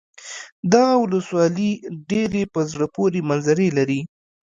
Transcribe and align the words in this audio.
دغه 0.73 0.93
ولسوالي 1.03 1.71
ډېرې 2.09 2.43
په 2.53 2.59
زړه 2.71 2.85
پورې 2.95 3.19
منظرې 3.29 3.69
لري. 3.77 4.01